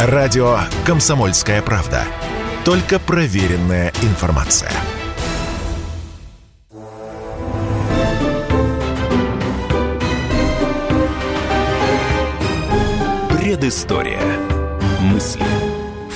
[0.00, 2.04] Радио «Комсомольская правда».
[2.64, 4.70] Только проверенная информация.
[13.40, 14.20] Предыстория.
[15.00, 15.42] Мысли.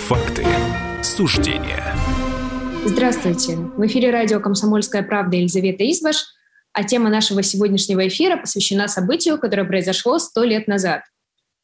[0.07, 0.47] Факты.
[1.03, 1.83] Суждения.
[2.85, 3.57] Здравствуйте.
[3.57, 6.27] В эфире радио «Комсомольская правда» Елизавета Избаш,
[6.73, 11.03] а тема нашего сегодняшнего эфира посвящена событию, которое произошло сто лет назад.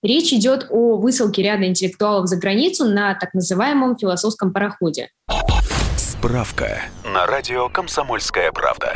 [0.02, 5.08] Речь идет о высылке ряда интеллектуалов за границу на так называемом философском пароходе.
[5.96, 8.92] Справка на радио «Комсомольская правда».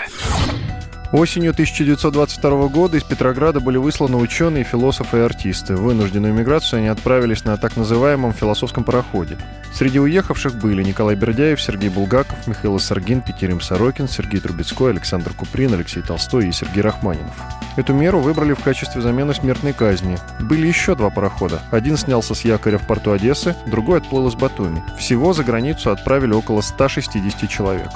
[1.12, 5.76] Осенью 1922 года из Петрограда были высланы ученые, философы и артисты.
[5.76, 9.36] В вынужденную миграцию они отправились на так называемом философском пароходе.
[9.74, 15.74] Среди уехавших были Николай Бердяев, Сергей Булгаков, Михаил Саргин, Петерим Сорокин, Сергей Трубецкой, Александр Куприн,
[15.74, 17.36] Алексей Толстой и Сергей Рахманинов.
[17.76, 20.16] Эту меру выбрали в качестве замены смертной казни.
[20.40, 21.60] Были еще два парохода.
[21.70, 24.82] Один снялся с якоря в порту Одессы, другой отплыл из Батуми.
[24.98, 27.90] Всего за границу отправили около 160 человек.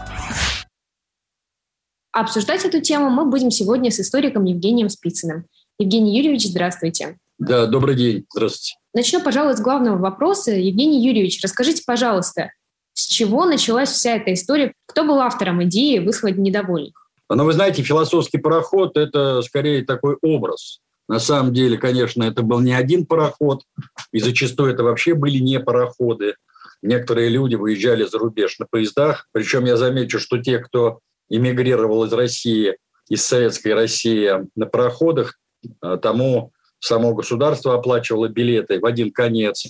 [2.16, 5.44] Обсуждать эту тему мы будем сегодня с историком Евгением Спицыным.
[5.78, 7.18] Евгений Юрьевич, здравствуйте.
[7.38, 8.24] Да, добрый день.
[8.32, 8.76] Здравствуйте.
[8.94, 10.52] Начну, пожалуй, с главного вопроса.
[10.52, 12.52] Евгений Юрьевич, расскажите, пожалуйста,
[12.94, 14.72] с чего началась вся эта история?
[14.86, 16.94] Кто был автором идеи выслать недовольных?
[17.28, 20.80] Ну, вы знаете, философский пароход– это скорее такой образ.
[21.10, 23.64] На самом деле, конечно, это был не один пароход,
[24.12, 26.36] и зачастую это вообще были не пароходы.
[26.80, 29.28] Некоторые люди выезжали за рубеж на поездах.
[29.32, 32.76] Причем я замечу, что те, кто эмигрировал из России,
[33.08, 35.38] из советской России на пароходах,
[35.82, 39.66] э, тому само государство оплачивало билеты в один конец,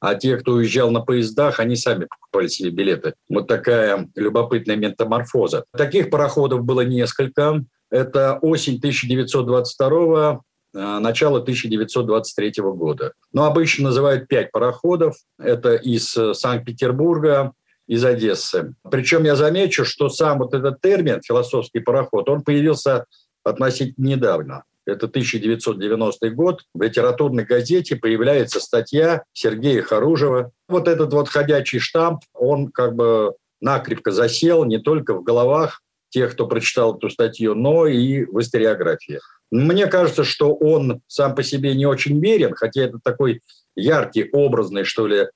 [0.00, 3.14] а те, кто уезжал на поездах, они сами покупали себе билеты.
[3.30, 5.64] Вот такая любопытная метаморфоза.
[5.74, 7.64] Таких пароходов было несколько.
[7.90, 10.40] Это осень 1922
[10.74, 13.12] э, начало 1923 года.
[13.32, 15.16] Но обычно называют пять пароходов.
[15.38, 17.52] Это из э, Санкт-Петербурга,
[17.86, 18.74] из Одессы.
[18.90, 23.06] Причем я замечу, что сам вот этот термин «философский пароход», он появился
[23.42, 24.64] относительно недавно.
[24.86, 26.62] Это 1990 год.
[26.74, 30.52] В литературной газете появляется статья Сергея Харужева.
[30.68, 35.80] Вот этот вот ходячий штамп, он как бы накрепко засел не только в головах
[36.10, 39.20] тех, кто прочитал эту статью, но и в историографии.
[39.50, 43.40] Мне кажется, что он сам по себе не очень верен, хотя это такой
[43.74, 45.28] яркий, образный, что ли,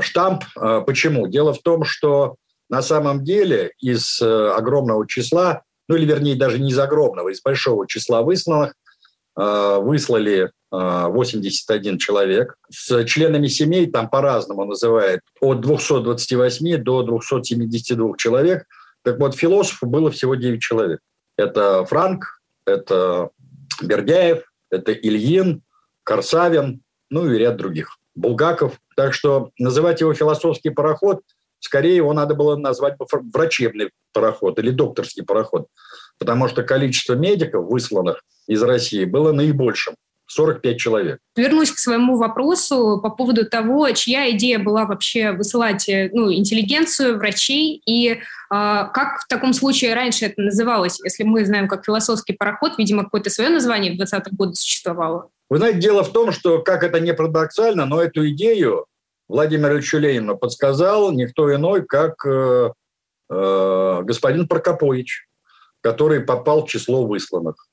[0.00, 0.44] штамп.
[0.60, 1.26] Э, почему?
[1.26, 2.36] Дело в том, что
[2.68, 7.40] на самом деле из э, огромного числа, ну или вернее даже не из огромного, из
[7.42, 8.74] большого числа высланных,
[9.36, 12.56] выслали 81 человек.
[12.70, 18.66] С членами семей там по-разному называют от 228 до 272 человек.
[19.04, 20.98] Так вот, философов было всего 9 человек.
[21.36, 23.30] Это Франк, это
[23.80, 25.62] Бердяев, это Ильин,
[26.02, 27.97] Корсавин, ну и ряд других.
[28.18, 28.78] Булгаков.
[28.96, 31.22] Так что называть его философский пароход,
[31.60, 32.96] скорее его надо было назвать
[33.32, 35.68] врачебный пароход или докторский пароход,
[36.18, 39.94] потому что количество медиков, высланных из России, было наибольшим.
[40.30, 41.20] 45 человек.
[41.36, 47.16] Вернусь к своему вопросу по поводу того, чья идея была вообще высылать э, ну, интеллигенцию,
[47.16, 48.18] врачей, и э,
[48.50, 51.00] как в таком случае раньше это называлось?
[51.02, 55.30] Если мы знаем как философский пароход, видимо, какое-то свое название в 20-х годах существовало.
[55.50, 58.86] Вы знаете, дело в том, что, как это не парадоксально, но эту идею
[59.28, 62.70] Владимир Ильичу Ленину подсказал никто иной, как э,
[63.30, 65.26] э, господин Прокопович,
[65.80, 67.66] который попал в число высланных.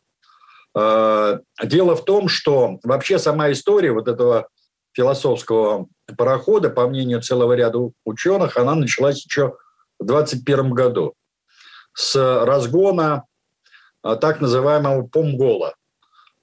[0.73, 4.47] Э, дело в том, что вообще сама история вот этого
[4.93, 5.87] философского
[6.17, 9.57] парохода, по мнению целого ряда ученых, она началась еще
[9.99, 11.13] в 21 году
[11.93, 12.15] с
[12.45, 13.25] разгона
[14.01, 15.75] э, так называемого помгола–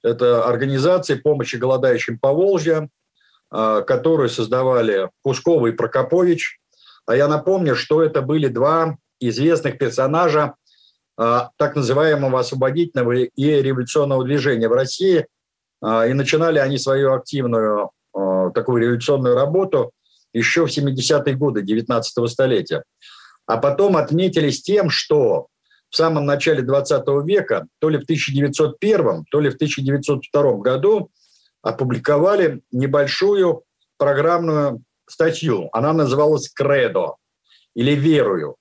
[0.03, 2.89] это организации помощи голодающим по Волжье,
[3.51, 6.59] а, которую создавали Кускова и Прокопович.
[7.07, 10.55] А я напомню, что это были два известных персонажа
[11.17, 15.27] а, так называемого освободительного и революционного движения в России.
[15.81, 17.91] А, и начинали они свою активную
[18.55, 19.93] такую революционную работу
[20.35, 22.85] еще в 70-е годы 19 столетия.
[23.47, 25.49] А потом отметились тем, что
[25.93, 31.11] в самом начале 20 века, то ли в 1901, то ли в 1902 году
[31.61, 33.63] опубликовали небольшую
[33.99, 35.69] программную статью.
[35.73, 37.17] Она называлась «Кредо»
[37.75, 38.57] или «Верую»,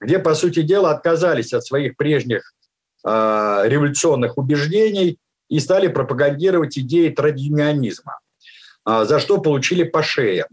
[0.00, 2.54] где, по сути дела, отказались от своих прежних
[3.04, 5.18] э, революционных убеждений
[5.48, 8.20] и стали пропагандировать идеи традиционизма,
[8.88, 10.46] э, за что получили по шее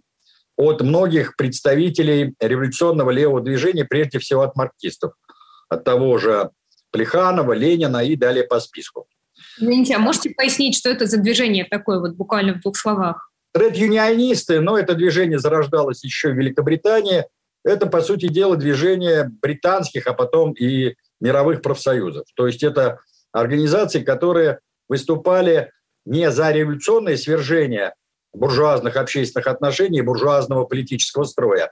[0.58, 5.14] от многих представителей революционного левого движения, прежде всего от марксистов
[5.74, 6.50] от того же
[6.92, 9.08] Плеханова, Ленина и далее по списку.
[9.58, 13.30] Извините, а можете пояснить, что это за движение такое, вот буквально в двух словах?
[13.54, 17.26] Тред-юнионисты, но это движение зарождалось еще в Великобритании.
[17.64, 22.26] Это, по сути дела, движение британских, а потом и мировых профсоюзов.
[22.36, 23.00] То есть это
[23.32, 24.60] организации, которые
[24.90, 25.72] выступали
[26.06, 27.94] не за революционное свержение
[28.34, 31.72] буржуазных общественных отношений и буржуазного политического строя,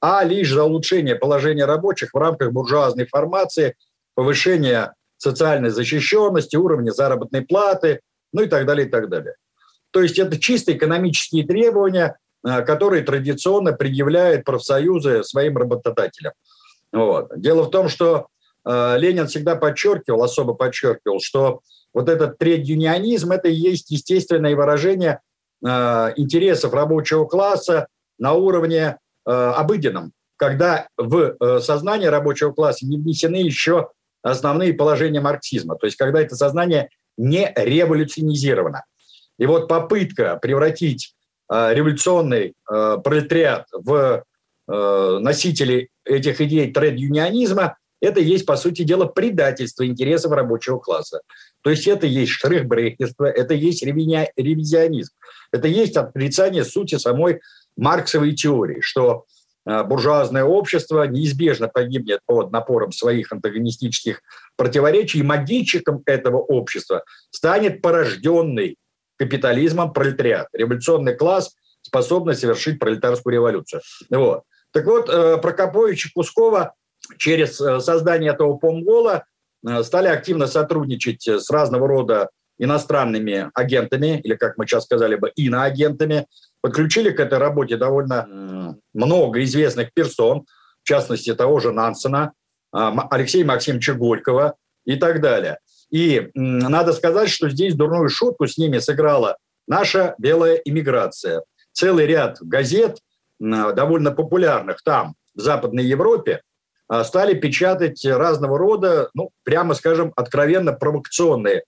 [0.00, 3.76] а лишь за улучшение положения рабочих в рамках буржуазной формации,
[4.14, 8.00] повышение социальной защищенности, уровня заработной платы,
[8.32, 9.34] ну и так далее, и так далее.
[9.90, 12.16] То есть это чисто экономические требования,
[12.46, 16.32] э, которые традиционно предъявляют профсоюзы своим работодателям.
[16.92, 17.30] Вот.
[17.36, 18.28] Дело в том, что
[18.64, 21.60] э, Ленин всегда подчеркивал, особо подчеркивал, что
[21.92, 25.20] вот этот тред-юнионизм– это и есть естественное выражение
[25.64, 25.68] э,
[26.16, 27.88] интересов рабочего класса
[28.18, 33.90] на уровне обыденном, когда в э, сознание рабочего класса не внесены еще
[34.22, 36.88] основные положения марксизма, то есть когда это сознание
[37.18, 38.84] не революционизировано.
[39.38, 41.14] И вот попытка превратить
[41.52, 44.24] э, революционный э, пролетариат в
[44.68, 51.20] э, носителей этих идей тред-юнионизма– это есть, по сути дела, предательство интересов рабочего класса.
[51.62, 55.12] То есть это есть штрихбрехерство, это есть ревизионизм,
[55.52, 57.40] это есть отрицание сути самой
[57.76, 59.24] марксовой теории, что
[59.64, 64.22] буржуазное общество неизбежно погибнет под напором своих антагонистических
[64.56, 68.76] противоречий, и могильщиком этого общества станет порожденный
[69.16, 70.48] капитализмом пролетариат.
[70.54, 73.82] Революционный класс способный совершить пролетарскую революцию.
[74.10, 74.42] Вот.
[74.72, 76.74] Так вот, э, Прокопович и Кускова
[77.18, 79.24] через э, создание этого помгола
[79.66, 85.30] э, стали активно сотрудничать с разного рода иностранными агентами, или, как мы сейчас сказали бы,
[85.34, 86.26] иноагентами,
[86.60, 90.44] подключили к этой работе довольно много известных персон,
[90.82, 92.32] в частности, того же Нансена,
[92.72, 94.54] Алексея Максимовича Горького
[94.84, 95.58] и так далее.
[95.90, 101.42] И надо сказать, что здесь дурную шутку с ними сыграла наша белая иммиграция.
[101.72, 102.98] Целый ряд газет,
[103.40, 106.42] довольно популярных там, в Западной Европе,
[106.88, 111.62] а, стали печатать разного рода, ну, прямо скажем, откровенно провокационные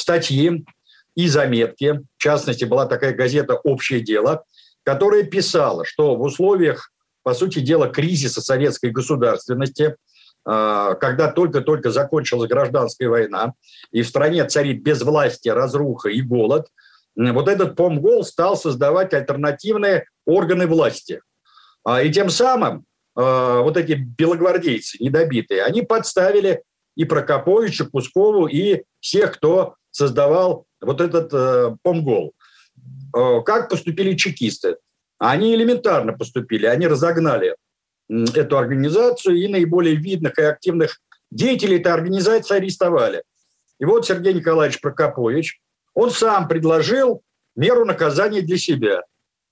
[0.00, 0.64] статьи
[1.14, 2.00] и заметки.
[2.16, 4.44] В частности, была такая газета «Общее дело»,
[4.82, 6.92] которая писала, что в условиях,
[7.22, 9.96] по сути дела, кризиса советской государственности–
[10.44, 13.52] а, когда только-только закончилась гражданская война,
[13.90, 16.66] и в стране царит безвластие, разруха и голод,
[17.14, 21.20] вот этот помгол стал создавать альтернативные органы власти.
[21.84, 26.62] А, и тем самым а, вот эти белогвардейцы недобитые, они подставили
[26.96, 32.34] и Прокоповича, Кускову, и всех, кто создавал вот этот э, помгол.
[33.12, 34.76] Как поступили чекисты?
[35.18, 37.56] Они элементарно поступили, они разогнали
[38.08, 41.00] эту организацию, и наиболее видных и активных
[41.30, 43.22] деятелей этой организации арестовали.
[43.80, 45.60] И вот Сергей Николаевич Прокопович,
[45.94, 47.22] он сам предложил
[47.56, 49.02] меру наказания для себя.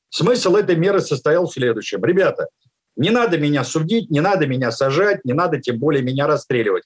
[0.08, 2.05] Смысл этой меры состоял в следующем.
[2.05, 2.49] Ребята,
[2.96, 6.85] не надо меня судить, не надо меня сажать, не надо тем более меня расстреливать.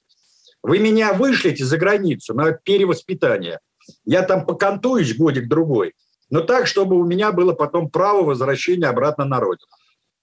[0.63, 3.59] Вы меня вышлите за границу на перевоспитание.
[4.05, 5.93] Я там покантуюсь годик-другой,
[6.29, 9.67] но так, чтобы у меня было потом право возвращения обратно на родину.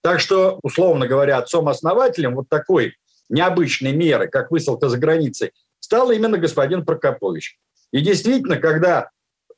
[0.03, 2.95] Так что, условно говоря, отцом-основателем вот такой
[3.29, 7.59] необычной меры, как высылка за границей, стал именно господин Прокопович.
[7.93, 9.11] И действительно, когда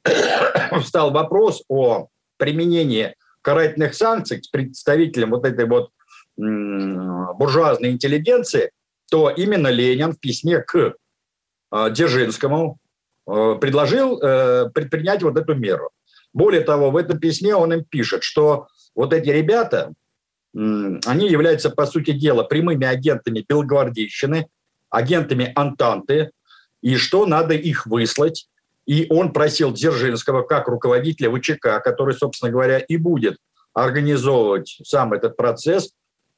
[0.81, 2.09] встал вопрос о
[2.39, 5.91] применении карательных санкций к представителям вот этой вот
[6.37, 8.73] буржуазной интеллигенции,
[9.13, 10.95] то именно Ленин в письме к
[11.71, 12.79] а, Дзержинскому
[13.27, 15.91] э, предложил э, предпринять вот эту меру.
[16.33, 19.93] Более того, в этом письме он им пишет, что вот эти ребята,
[20.55, 24.49] они являются, по сути дела, прямыми агентами белогвардейщины,
[24.89, 26.31] агентами Антанты,
[26.81, 28.49] и что надо их выслать.
[28.87, 33.37] И он просил Дзержинского, как руководителя ВЧК, который, собственно говоря, и будет
[33.75, 35.93] организовывать сам этот процесс,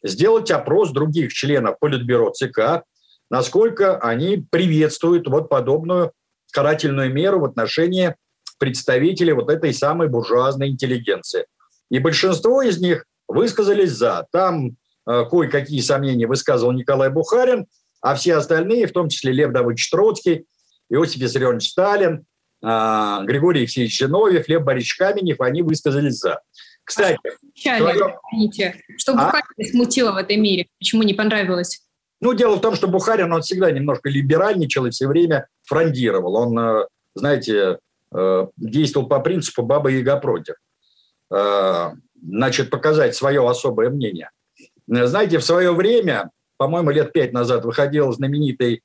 [0.05, 2.85] сделать опрос других членов Политбюро ЦК,
[3.31, 6.13] насколько они приветствуют вот подобную
[6.53, 8.15] карательную меру в отношении
[8.59, 11.47] представителей вот этой самой буржуазной интеллигенции.
[11.91, 14.27] И большинство из них высказались за.
[14.31, 14.77] Там
[15.09, 17.67] э, кое-какие сомнения высказывал Николай Бухарин,
[18.01, 20.47] а все остальные, в том числе Лев Давыдович Троцкий,
[20.91, 22.25] Иосиф Виссарионович Сталин,
[22.63, 26.41] э, Григорий Алексеевич Зиновьев, Лев Борисович Каменев, они высказались за.
[26.85, 27.19] Кстати,
[27.67, 29.17] а что, извините, что а?
[29.17, 30.69] Бухарин смутило в этой мире?
[30.79, 31.83] Почему не понравилось?
[32.21, 36.37] Ну, дело в том, что Бухарин, он всегда немножко либеральничал и все время фрондировал.
[36.37, 37.79] Он, э, знаете,
[38.15, 40.55] э, действовал по принципу «баба Яга против»
[42.25, 44.31] значит, показать свое особое мнение.
[44.87, 48.83] Знаете, в свое время, по-моему, лет пять назад выходил знаменитый,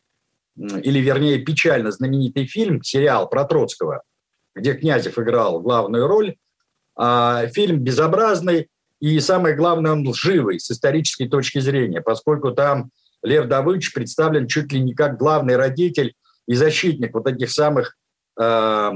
[0.56, 4.04] или вернее печально знаменитый фильм, сериал про Троцкого,
[4.56, 6.36] где Князев играл главную роль.
[7.02, 8.68] А, фильм безобразный,
[9.00, 12.92] и самое главное, он лживый с исторической точки зрения, поскольку там
[13.24, 16.14] Лев Давыдович представлен чуть ли не как главный родитель
[16.46, 17.96] и защитник вот этих самых
[18.38, 18.92] э,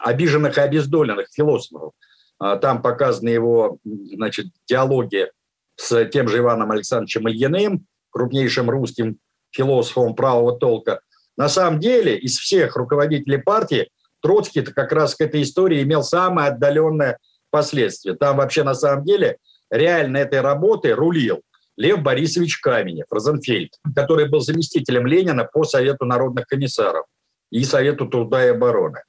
[0.00, 1.92] обиженных и обездоленных философов.
[2.40, 5.30] А, там показаны его значит, диалоги
[5.76, 9.18] с тем же Иваном Александровичем Ильиным, крупнейшим русским
[9.52, 10.98] философом правого толка.
[11.36, 13.88] На самом деле из всех руководителей партии
[14.20, 17.18] Троцкий-то как раз к этой истории имел самое отдаленное
[17.50, 18.16] последствие.
[18.16, 19.38] Там вообще на самом деле
[19.70, 21.42] реально этой работой рулил
[21.76, 27.06] Лев Борисович Каменев, Розенфельд, который был заместителем Ленина по Совету народных комиссаров
[27.50, 29.02] и Совету труда и обороны.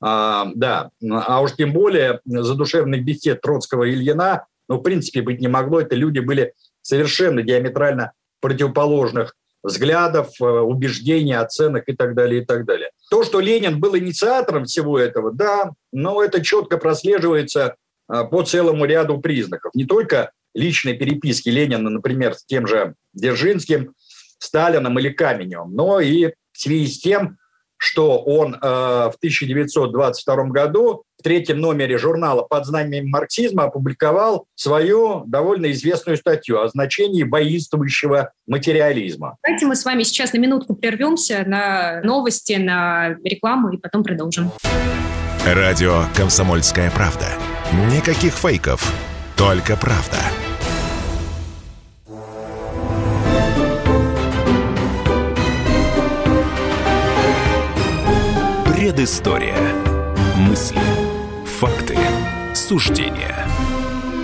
[0.00, 5.40] А, да, а уж тем более задушевных бесед Троцкого и Ильина, ну, в принципе, быть
[5.40, 5.80] не могло.
[5.80, 12.64] Это люди были совершенно диаметрально противоположных взглядов, э, убеждений, оценок и так далее, и так
[12.64, 12.90] далее.
[13.10, 17.76] То, что Ленин был инициатором всего этого, да, но это четко прослеживается
[18.08, 19.74] э, по целому ряду признаков.
[19.74, 23.94] Не только личной переписки Ленина, например, с тем же Дзержинским,
[24.38, 27.38] Сталином или Каменевым, но и в связи с тем,
[27.86, 35.22] что он э, в 1922 году в третьем номере журнала «Под знаменем марксизма» опубликовал свою
[35.26, 39.36] довольно известную статью о значении воинствующего материализма.
[39.42, 44.50] Давайте мы с вами сейчас на минутку прервемся на новости, на рекламу и потом продолжим.
[45.44, 47.26] Радио «Комсомольская правда».
[47.94, 48.92] Никаких фейков,
[49.36, 50.18] только правда.
[58.96, 59.54] Предыстория.
[60.38, 60.80] Мысли,
[61.44, 61.98] факты,
[62.54, 63.46] суждения.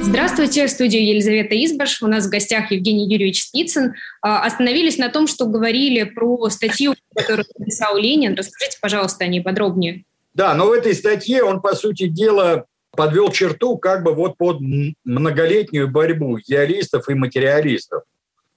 [0.00, 2.00] Здравствуйте, в студии Елизавета Избаш.
[2.02, 3.92] У нас в гостях Евгений Юрьевич Спицын.
[4.22, 8.34] А, остановились на том, что говорили про статью, которую написал Ленин.
[8.34, 10.04] Расскажите, пожалуйста, о ней подробнее.
[10.32, 14.60] Да, но в этой статье он, по сути дела, подвел черту как бы вот под
[15.04, 18.04] многолетнюю борьбу идеалистов и материалистов.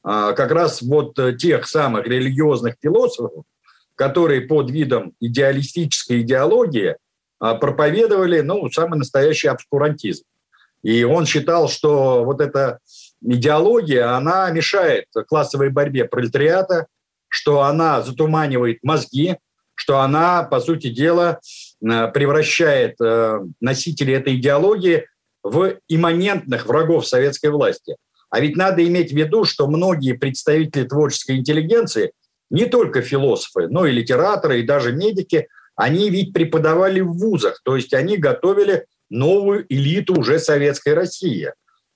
[0.01, 3.43] А, как раз вот тех самых религиозных философов,
[3.95, 6.97] которые под видом идеалистической идеологии
[7.39, 10.23] а, проповедовали ну, самый настоящий обскурантизм.
[10.83, 12.79] И он считал, что вот эта
[13.21, 16.87] идеология, она мешает классовой борьбе пролетариата,
[17.27, 19.37] что она затуманивает мозги,
[19.73, 21.39] что она, по сути дела,
[21.81, 25.07] э, превращает э, носителей этой идеологии
[25.43, 27.97] в имманентных врагов советской власти.
[28.29, 32.11] А ведь надо иметь в виду, что многие представители творческой интеллигенции–
[32.49, 37.75] не только философы, но и литераторы, и даже медики, они ведь преподавали в вузах, то
[37.75, 41.51] есть они готовили новую элиту уже советской России.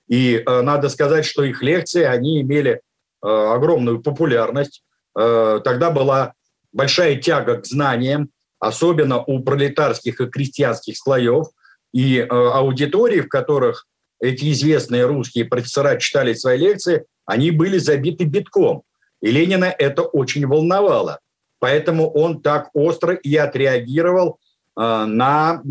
[0.08, 4.84] И э, надо сказать, что их лекции, они имели э, огромную популярность.
[5.18, 6.34] Э, тогда была
[6.72, 8.30] большая тяга к знаниям,
[8.60, 11.48] особенно у пролетарских и крестьянских слоев.
[11.94, 13.86] И э, аудитории, в которых
[14.20, 18.84] эти известные русские профессора читали свои лекции, они были забиты битком.
[19.22, 21.20] И Ленина это очень волновало.
[21.60, 24.40] Поэтому он так остро и отреагировал
[24.78, 25.62] э, на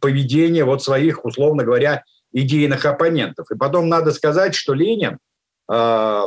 [0.00, 2.02] поведение вот своих, условно говоря,
[2.32, 3.50] идейных оппонентов.
[3.50, 5.18] И потом надо сказать, что Ленин
[5.70, 6.22] э,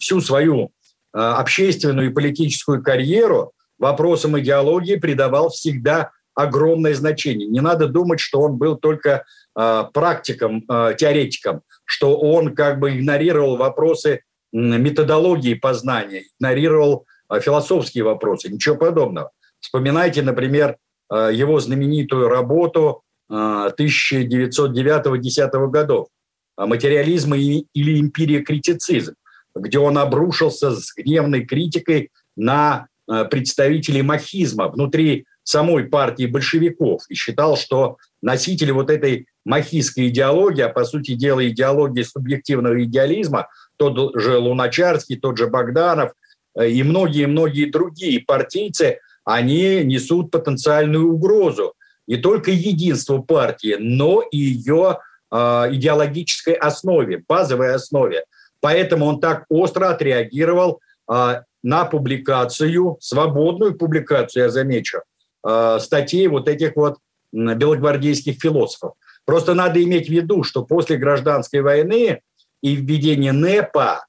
[0.00, 0.70] всю свою
[1.12, 7.48] э, общественную и политическую карьеру вопросам идеологии придавал всегда огромное значение.
[7.48, 9.24] Не надо думать, что он был только
[9.56, 14.22] э, практиком, э, теоретиком, что он как бы игнорировал вопросы
[14.54, 19.32] методологии познания, игнорировал а, философские вопросы, ничего подобного.
[19.60, 20.78] Вспоминайте, например,
[21.10, 26.08] а, его знаменитую работу 1909-10 а, годов
[26.56, 29.14] «Материализм или империя-критицизм»,
[29.56, 37.56] где он обрушился с гневной критикой на представителей махизма внутри самой партии большевиков и считал,
[37.56, 44.38] что носители вот этой махистской идеологии, а по сути дела идеологии субъективного идеализма, тот же
[44.38, 46.12] Луначарский, тот же Богданов
[46.56, 51.74] э, и многие-многие другие партийцы, они несут потенциальную угрозу
[52.06, 54.98] не только единству партии, но и ее
[55.30, 55.36] э,
[55.72, 58.24] идеологической основе, базовой основе.
[58.60, 65.00] Поэтому он так остро отреагировал э, на публикацию, свободную публикацию, я замечу,
[65.46, 66.98] э, статей вот этих вот
[67.32, 68.92] белогвардейских философов.
[69.24, 72.20] Просто надо иметь в виду, что после гражданской войны
[72.64, 74.06] и введения НЭПа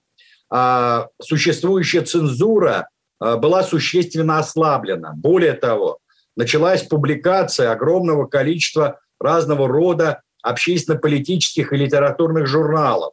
[0.49, 2.87] а, существующая цензура
[3.19, 5.11] а, была существенно ослаблена.
[5.13, 5.99] Более того,
[6.37, 13.11] началась публикация огромного количества разного рода общественно-политических и литературных журналов.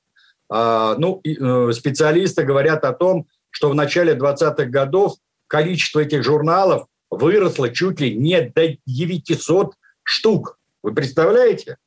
[0.49, 5.15] А, ну, э, специалисты говорят о том, что в начале 20-х годов
[5.49, 10.61] количество этих журналов выросло чуть ли не до 900 штук.
[10.85, 11.79] Вы представляете?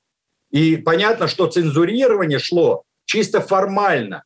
[0.52, 4.24] И понятно, что цензурирование шло чисто формально.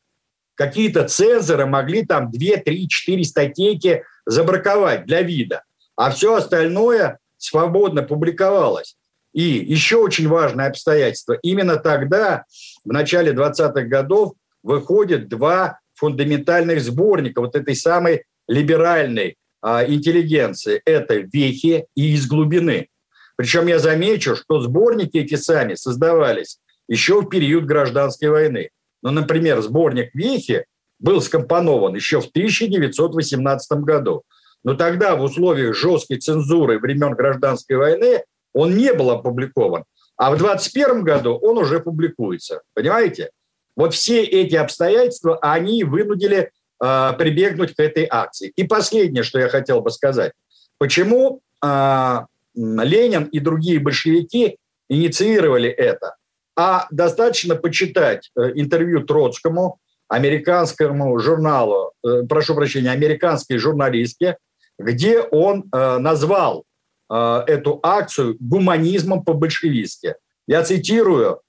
[0.54, 5.62] Какие-то цензоры могли там 2, 3, 4 статейки забраковать для вида,
[5.96, 8.96] а все остальное свободно публиковалось.
[9.32, 11.34] И еще очень важное обстоятельство.
[11.42, 12.44] Именно тогда,
[12.84, 20.82] в начале 20-х годов, выходят два фундаментальных сборника вот этой самой либеральной а, интеллигенции.
[20.84, 22.88] Это «Вехи» и «Из глубины».
[23.36, 26.58] Причем я замечу, что сборники эти сами создавались
[26.90, 28.70] еще в период гражданской войны.
[29.00, 30.66] Ну, например, сборник «Вехи»
[30.98, 34.24] был скомпонован еще в 1918 году.
[34.64, 39.84] Но тогда в условиях жесткой цензуры времен гражданской войны он не был опубликован.
[40.16, 42.60] А в 2021 году он уже публикуется.
[42.74, 43.30] Понимаете?
[43.76, 46.50] Вот все эти обстоятельства, они вынудили
[46.82, 48.52] э, прибегнуть к этой акции.
[48.56, 50.32] И последнее, что я хотел бы сказать.
[50.76, 52.18] Почему э,
[52.54, 56.16] Ленин и другие большевики инициировали это?
[56.62, 64.36] А достаточно почитать э, интервью Троцкому, американскому журналу, э, прошу прощения, американской журналистке,
[64.78, 66.64] где он э, назвал
[67.08, 70.14] эту акцию гуманизмом по-большевистски.
[70.46, 71.40] Я цитирую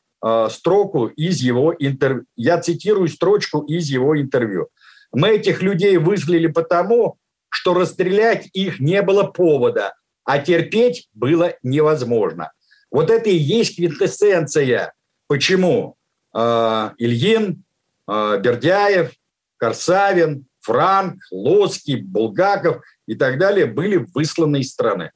[0.50, 2.25] строку из его интервью.
[2.36, 4.70] Я цитирую строчку из его интервью.
[5.12, 7.18] Мы этих людей выслали потому,
[7.50, 12.51] что расстрелять их не было повода, а терпеть было невозможно.
[12.89, 14.94] Вот это и есть квинтэссенция.
[15.31, 15.95] Почему
[16.35, 17.63] э, Ильин,
[18.05, 19.13] э, Бердяев,
[19.55, 25.13] Корсавин, Франк, Лоский, Булгаков и так далее были высланы из страны.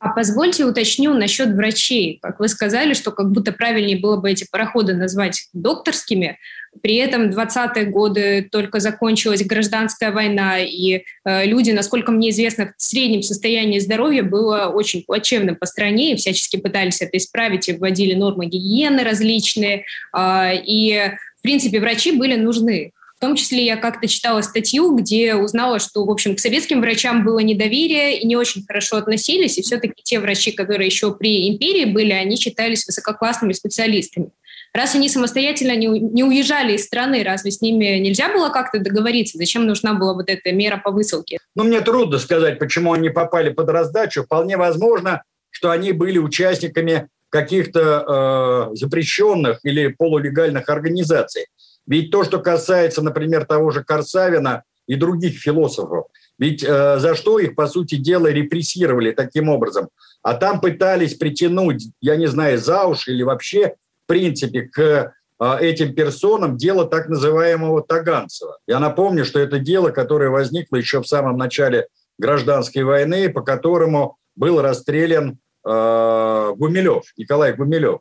[0.00, 2.18] А позвольте уточню насчет врачей.
[2.22, 6.38] Как вы сказали, что как будто правильнее было бы эти пароходы назвать докторскими.
[6.82, 12.82] При этом 20-е годы только закончилась гражданская война, и э, люди, насколько мне известно, в
[12.82, 18.14] среднем состоянии здоровья было очень плачевным по стране, и всячески пытались это исправить, и вводили
[18.14, 19.84] нормы гигиены различные.
[20.16, 22.92] Э, и, в принципе, врачи были нужны.
[23.20, 27.22] В том числе я как-то читала статью, где узнала, что, в общем, к советским врачам
[27.22, 31.84] было недоверие и не очень хорошо относились, и все-таки те врачи, которые еще при империи
[31.84, 34.30] были, они считались высококлассными специалистами.
[34.72, 39.36] Раз они самостоятельно не, не уезжали из страны, разве с ними нельзя было как-то договориться?
[39.36, 41.40] Зачем нужна была вот эта мера по высылке?
[41.54, 44.22] Ну, мне трудно сказать, почему они попали под раздачу.
[44.22, 51.44] Вполне возможно, что они были участниками каких-то э, запрещенных или полулегальных организаций.
[51.86, 56.06] Ведь то, что касается, например, того же Корсавина и других философов,
[56.38, 59.88] ведь э, за что их, по сути дела, репрессировали таким образом?
[60.22, 65.56] А там пытались притянуть, я не знаю, за уши или вообще, в принципе, к э,
[65.60, 68.58] этим персонам дело так называемого Таганцева.
[68.66, 71.88] Я напомню, что это дело, которое возникло еще в самом начале
[72.18, 78.00] гражданской войны, по которому был расстрелян э, Гумилев, Николай Гумилев,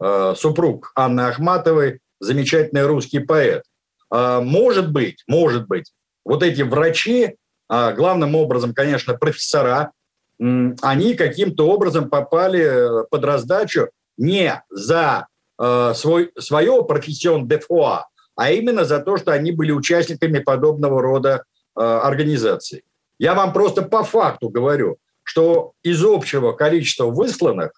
[0.00, 3.64] э, супруг Анны Ахматовой, замечательный русский поэт.
[4.10, 5.92] А, может быть, может быть,
[6.24, 7.36] вот эти врачи,
[7.68, 9.92] а, главным образом, конечно, профессора,
[10.38, 15.26] они каким-то образом попали под раздачу не за
[15.58, 17.60] а, свой, свое профессион де
[18.36, 22.84] а именно за то, что они были участниками подобного рода организаций.
[23.18, 27.72] Я вам просто по факту говорю, что из общего количества высланных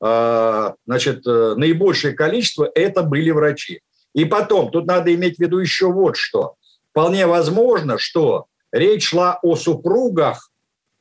[0.00, 3.80] значит, э, наибольшее количество это были врачи.
[4.14, 6.54] И потом, тут надо иметь в виду еще вот что.
[6.90, 10.50] Вполне возможно, что речь шла о супругах,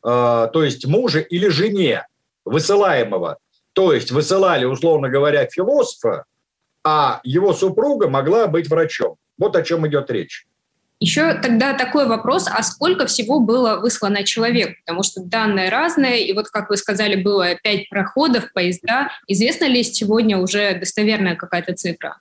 [0.03, 2.07] а, то есть муже или жене
[2.45, 3.37] высылаемого.
[3.73, 6.25] То есть высылали, условно говоря, философа,
[6.83, 9.17] а его супруга могла быть врачом.
[9.37, 10.47] Вот о чем идет речь.
[10.99, 14.79] Еще тогда такой вопрос, а сколько всего было выслано человек?
[14.79, 19.09] Потому что данные разные, и вот, как вы сказали, было пять проходов, поезда.
[19.27, 22.17] Известно ли сегодня уже достоверная какая-то цифра?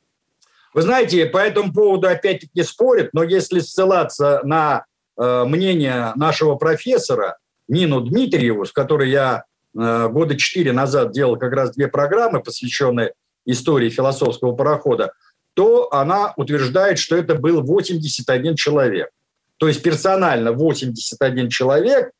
[0.75, 4.85] Вы знаете, по этому поводу опять-таки спорят, но если ссылаться на
[5.17, 11.55] э, мнение нашего профессора Нину Дмитриеву, с которой я э, года четыре назад делал как
[11.55, 13.15] раз две программы, посвященные
[13.47, 15.13] истории философского парохода,
[15.57, 19.09] то она утверждает, что это был 81 человек.
[19.57, 22.11] То есть персонально 81 человек,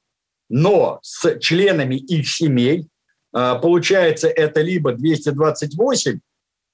[0.49, 2.89] но с членами их семей.
[3.35, 6.19] А, получается, это либо 228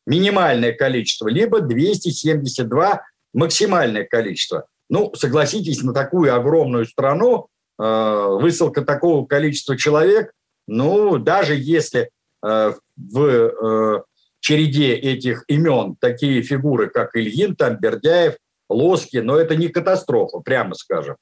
[0.06, 3.02] минимальное количество, либо 272
[3.34, 4.66] максимальное количество.
[4.88, 10.30] Ну, согласитесь, на такую огромную страну а, высылка такого количества человек,
[10.68, 14.04] ну, даже если а, в
[14.42, 18.34] череде этих имен такие фигуры, как Ильин, там, Бердяев,
[18.68, 21.16] Лоски, но это не катастрофа, прямо скажем.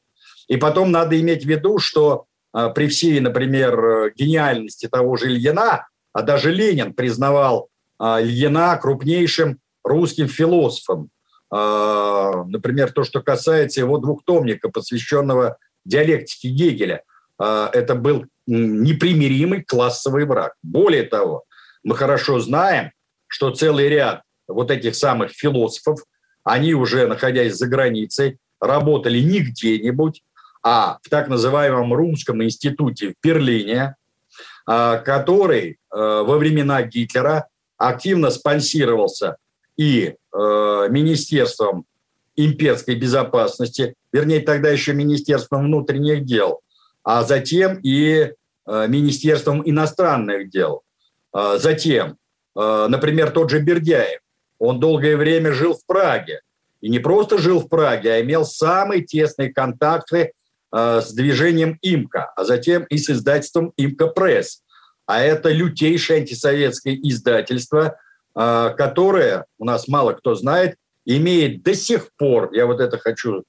[0.49, 5.87] И потом надо иметь в виду, что а, при всей, например, гениальности того же Ильина,
[6.13, 7.69] а даже Ленин признавал
[8.01, 11.11] Ильина крупнейшим русским философом.
[11.51, 17.03] Например, то, что касается его двухтомника, посвященного диалектике Гегеля.
[17.39, 20.55] Это был непримиримый классовый враг.
[20.63, 21.45] Более того,
[21.85, 22.91] мы хорошо знаем,
[23.31, 26.01] что целый ряд вот этих самых философов,
[26.43, 30.23] они уже, находясь за границей, работали не где-нибудь,
[30.63, 33.95] а в так называемом Румском институте в Берлине,
[34.67, 37.47] а, который э, во времена Гитлера
[37.79, 39.37] активно спонсировался
[39.77, 41.87] и э, Министерством
[42.37, 46.61] имперской безопасности, вернее, тогда еще Министерством внутренних дел,
[47.05, 48.33] а затем и
[48.67, 50.83] э, Министерством иностранных дел.
[51.33, 52.17] А, затем,
[52.89, 54.21] например, тот же Бердяев,
[54.59, 56.41] он долгое время жил в Праге.
[56.81, 60.33] И не просто жил в Праге, а имел самые тесные контакты
[60.73, 64.63] Э, с движением «Имка», а затем и с издательством «Имка Пресс».
[65.05, 67.99] А это лютейшее антисоветское издательство,
[68.37, 73.43] э, которое, у нас мало кто знает, имеет до сих пор, я вот это хочу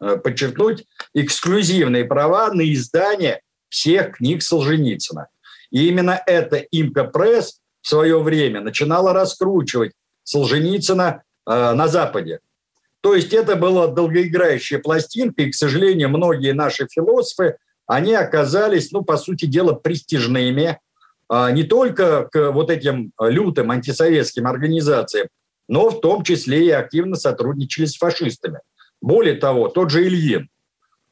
[0.00, 5.28] э, подчеркнуть, эксклюзивные права на издание всех книг Солженицына.
[5.70, 9.92] И именно эта «Имка Пресс» свое время начинала раскручивать
[10.24, 12.40] Солженицына на Западе.
[13.00, 19.02] То есть это была долгоиграющая пластинка, и, к сожалению, многие наши философы, они оказались, ну,
[19.02, 20.80] по сути дела, престижными
[21.28, 25.28] а, не только к вот этим лютым антисоветским организациям,
[25.68, 28.60] но в том числе и активно сотрудничали с фашистами.
[29.00, 30.48] Более того, тот же Ильин,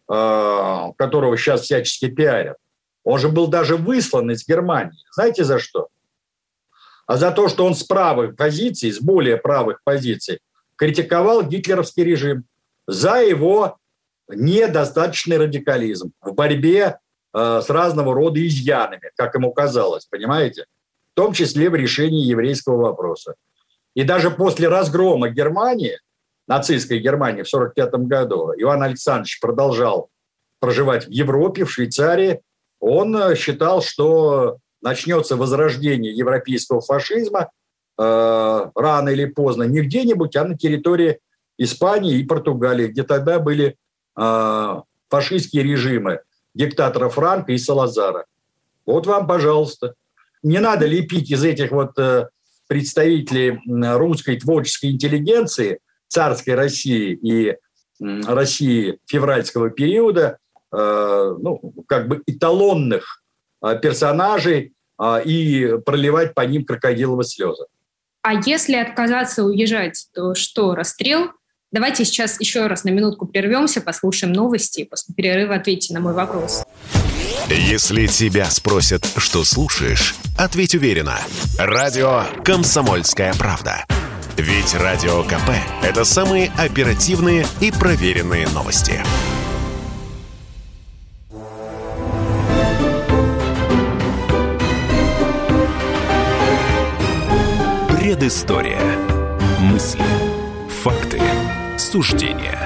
[0.09, 2.57] а, которого сейчас всячески пиарят,
[3.05, 4.99] он же был даже выслан из Германии.
[5.13, 5.89] Знаете за что?
[7.07, 10.41] А за то, что он с правых позиций, с более правых позиций,
[10.77, 12.45] критиковал гитлеровский режим
[12.87, 13.79] за его
[14.29, 16.99] недостаточный радикализм в борьбе
[17.33, 20.65] э, с разного рода изъянами, как ему казалось, понимаете?
[21.13, 23.35] В том числе в решении еврейского вопроса.
[23.95, 25.99] И даже после разгрома Германии,
[26.49, 30.09] нацистской Германии в 1945 году, Иван Александрович продолжал
[30.59, 32.41] проживать в Европе, в Швейцарии.
[32.81, 37.51] Он э, считал, что начнется возрождение европейского фашизма–
[37.97, 41.21] Э, рано или поздно не где-нибудь, а на территории
[41.59, 43.77] Испании и Португалии, где тогда были
[44.19, 46.21] э, фашистские режимы
[46.55, 48.25] диктатора Франка и Салазара.
[48.85, 49.95] Вот вам, пожалуйста.
[50.43, 52.29] Не надо лепить из этих вот э,
[52.67, 53.61] представителей
[53.97, 57.57] русской творческой интеллигенции царской России и
[58.01, 60.39] России февральского периода,
[60.73, 63.23] ну, как бы эталонных
[63.83, 64.73] персонажей
[65.25, 67.65] и проливать по ним крокодиловые слезы.
[68.23, 71.31] А если отказаться уезжать, то что, расстрел?
[71.73, 76.15] Давайте сейчас еще раз на минутку прервемся, послушаем новости, и после перерыва ответьте на мой
[76.15, 76.63] вопрос.
[77.49, 81.19] Если тебя спросят, что слушаешь, ответь уверенно.
[81.59, 83.85] Радио «Комсомольская правда».
[84.37, 85.51] Ведь Радио КП–
[85.83, 89.03] это самые оперативные и проверенные новости.
[98.25, 98.81] Предыстория.
[99.61, 100.03] Мысли.
[100.83, 101.21] Факты.
[101.77, 102.59] Суждения.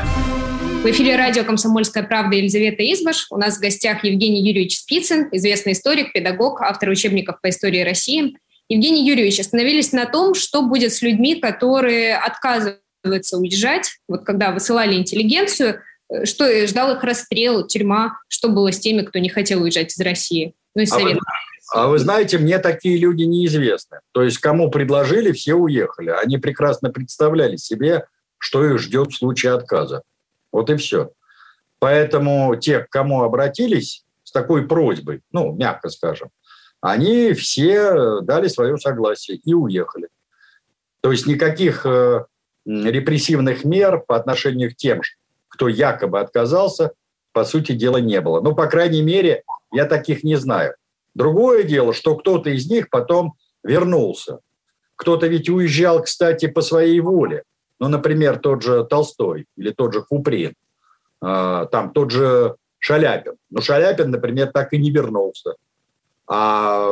[0.84, 3.26] В эфире радио «Комсомольская правда» Елизавета Избаш.
[3.28, 8.38] У нас в гостях Евгений Юрьевич Спицын, известный историк, педагог, автор учебников по истории России.
[8.68, 13.98] Евгений Юрьевич, остановились на том, что будет с людьми, которые отказываются уезжать.
[14.06, 19.18] Вот когда высылали интеллигенцию, э, что ждал их расстрел, тюрьма, что было с теми, кто
[19.18, 20.54] не хотел уезжать из России?
[20.76, 21.18] Ну и совет.
[21.18, 24.00] А а вы знаете, мне такие люди неизвестны.
[24.12, 26.10] То есть кому предложили, все уехали.
[26.10, 28.06] Они прекрасно представляли себе,
[28.38, 30.02] что их ждет в случае отказа.
[30.50, 31.10] Вот и все.
[31.78, 36.30] Поэтому те, к кому обратились с такой просьбой, ну, мягко скажем,
[36.80, 40.08] они все дали свое согласие и уехали.
[41.00, 42.24] То есть никаких э,
[42.64, 45.02] репрессивных мер по отношению к тем,
[45.48, 46.92] кто якобы отказался,
[47.32, 48.40] по сути дела, не было.
[48.40, 50.74] Ну, по крайней мере, я таких не знаю.
[51.18, 53.32] Другое дело, что кто-то из них потом
[53.64, 54.38] вернулся.
[54.94, 57.42] Кто-то ведь уезжал, кстати, по своей воле.
[57.80, 60.54] Ну, например, тот же Толстой или тот же Куприн,
[61.20, 63.32] а, там тот же Шаляпин.
[63.50, 65.54] Но Шаляпин, например, так и не вернулся.
[66.28, 66.86] А,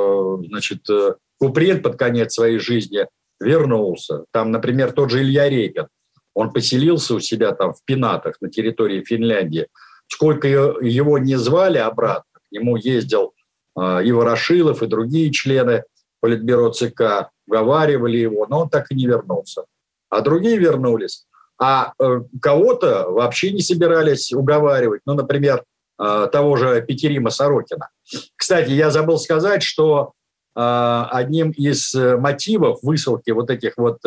[0.49, 3.07] значит, э, Куприн под конец своей жизни
[3.39, 4.25] вернулся.
[4.33, 5.87] Там, например, тот же Илья Репин.
[6.35, 9.69] Он поселился у себя там в Пенатах на территории Финляндии.
[10.09, 13.36] Сколько его не звали обратно, к нему ездил
[13.79, 15.85] и Ворошилов, и другие члены
[16.21, 19.65] Политбюро ЦК уговаривали его, но он так и не вернулся.
[20.09, 21.27] А другие вернулись.
[21.59, 25.03] А э, кого-то вообще не собирались уговаривать.
[25.07, 25.65] Ну, например,
[25.99, 27.91] э, того же Петерима Сорокина.
[28.35, 30.13] Кстати, я забыл сказать, что
[30.59, 33.99] одним из мотивов высылки вот этих вот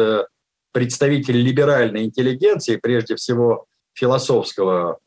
[0.71, 4.97] представителей либеральной интеллигенции, прежде всего философского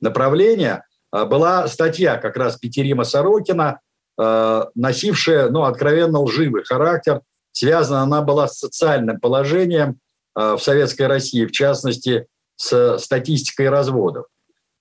[0.00, 3.80] направления, была статья как раз Петерима Сорокина,
[4.16, 7.22] носившая ну, откровенно лживый характер.
[7.52, 9.98] Связана она была с социальным положением
[10.34, 14.26] в Советской России, в частности, с статистикой разводов.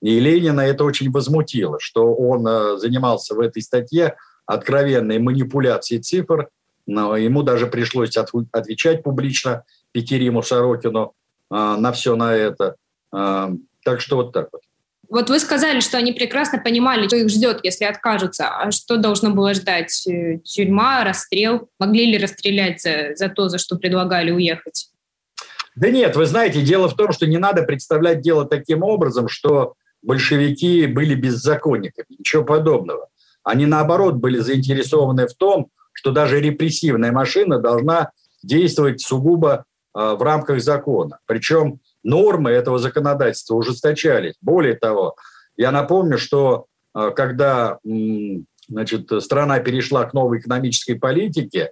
[0.02, 6.50] И Ленина это очень возмутило, что он занимался в этой статье откровенной манипуляцией цифр,
[6.86, 11.14] но ему даже пришлось отвечать публично Петериму Сорокину
[11.50, 12.76] на все на это.
[13.12, 14.62] Так что вот так вот.
[15.10, 18.50] Вот вы сказали, что они прекрасно понимали, что их ждет, если откажутся.
[18.50, 20.06] А что должно было ждать?
[20.44, 21.70] Тюрьма, расстрел?
[21.80, 24.90] Могли ли расстрелять за, за то, за что предлагали уехать?
[25.76, 29.76] Да нет, вы знаете, дело в том, что не надо представлять дело таким образом, что
[30.02, 32.08] большевики были беззаконниками.
[32.18, 33.10] Ничего подобного.
[33.44, 38.12] Они, наоборот, были заинтересованы в том, что даже репрессивная машина должна
[38.44, 39.66] действовать сугубо
[39.96, 41.20] э, в рамках закона.
[41.26, 44.36] Причем нормы этого законодательства ужесточались.
[44.42, 45.16] Более того,
[45.56, 47.80] я напомню, что э, когда
[48.68, 51.72] значит, страна перешла к новой экономической политике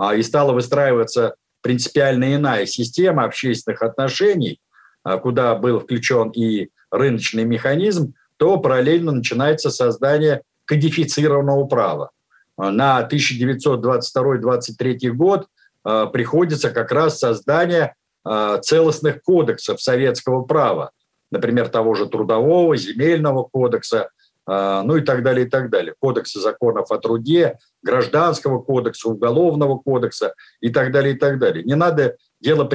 [0.00, 4.60] э, и стала выстраиваться принципиально иная система общественных отношений,
[5.22, 12.10] куда был включен и рыночный механизм, то параллельно начинается создание кодифицированного права.
[12.56, 15.48] На 1922-23 год
[15.82, 17.96] приходится как раз создание
[18.62, 20.90] целостных кодексов советского права,
[21.30, 24.10] например, того же трудового, земельного кодекса,
[24.48, 25.94] э, ну и так далее, и так далее.
[25.98, 31.64] Кодекса законов о труде, гражданского кодекса, уголовного кодекса и так далее, и так далее.
[31.64, 32.68] Не надо дело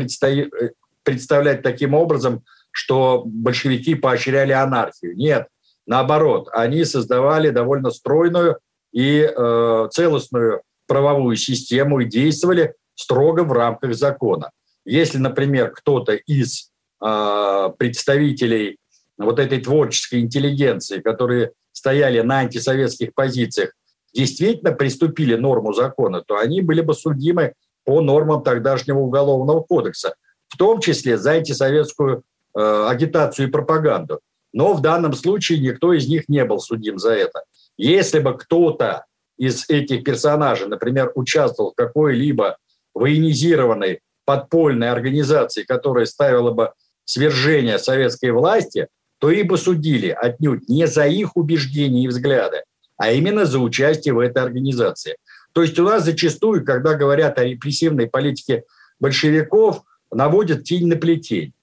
[1.04, 5.16] представлять таким образом, что большевики поощряли анархию.
[5.16, 5.48] Нет,
[5.86, 8.60] наоборот, они создавали довольно стройную
[8.94, 14.52] и э, целостную правовую систему и действовали строго в рамках закона.
[14.86, 16.72] Если, например, кто-то из
[17.04, 18.78] э, представителей
[19.18, 23.72] вот этой творческой интеллигенции, которые стояли на антисоветских позициях,
[24.14, 27.54] действительно приступили норму закона, то они были бы судимы
[27.86, 30.16] по нормам тогдашнего уголовного кодекса,
[30.48, 34.20] в том числе за антисоветскую Э, агитацию и пропаганду.
[34.52, 37.44] Но в данном случае никто из них не был судим за это.
[37.78, 39.06] Если бы кто-то
[39.38, 42.58] из этих персонажей, например, участвовал в какой-либо
[42.94, 46.72] военизированной подпольной организации, которая ставила бы
[47.06, 48.88] свержение советской власти,
[49.20, 52.64] то и бы судили отнюдь не за их убеждения и взгляды,
[52.98, 55.16] а именно за участие в этой организации.
[55.54, 58.64] То есть у нас зачастую, когда говорят о репрессивной политике
[59.00, 61.54] большевиков, наводят тень на плетень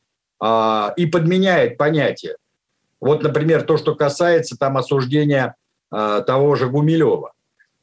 [0.40, 2.36] а, и подменяет понятие.
[3.00, 5.54] Вот, например, то, что касается там осуждения
[5.90, 7.32] а, того же Гумилева.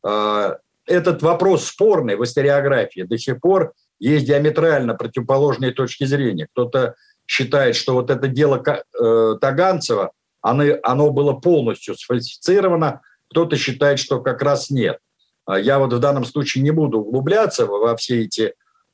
[0.03, 3.01] А, этот вопрос спорный в историографии.
[3.01, 6.47] До сих пор есть диаметрально противоположные точки зрения.
[6.51, 14.21] Кто-то считает, что вот это дело э, Таганцева, оно, было полностью сфальсифицировано, кто-то считает, что
[14.21, 14.99] как раз нет.
[15.45, 18.53] А я вот в данном случае не буду углубляться во все эти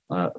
[0.09, 0.31] а,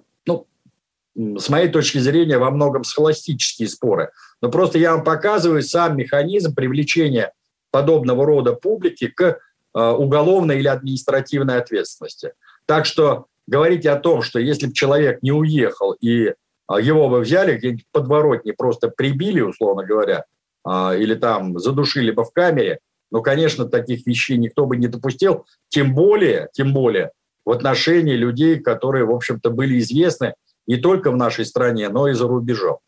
[1.14, 4.10] с моей точки зрения, во многом схоластические споры.
[4.40, 7.32] Но просто я вам показываю сам механизм привлечения
[7.70, 9.34] подобного рода публики к э,
[9.74, 12.32] уголовной или административной ответственности.
[12.66, 16.32] Так что говорить о том, что если бы человек не уехал и э,
[16.80, 20.24] его бы взяли где-нибудь подворотне, просто прибили, условно говоря,
[20.66, 22.78] э, или там задушили бы в камере,
[23.10, 27.10] ну, конечно, таких вещей никто бы не допустил, тем более, тем более
[27.44, 30.34] в отношении людей, которые, в общем-то, были известны
[30.66, 32.78] не только в нашей стране, но и за рубежом.